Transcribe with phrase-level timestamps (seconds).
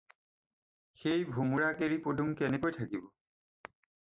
[1.01, 3.05] সেই ভোমোৰাক এৰি পদুম কেনেকৈ থাকিব?